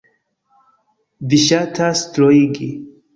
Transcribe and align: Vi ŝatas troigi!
Vi 1.33 1.39
ŝatas 1.41 2.01
troigi! 2.17 2.71